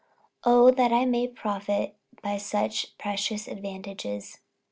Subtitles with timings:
[0.45, 4.39] O that I may profit by such precious advantages."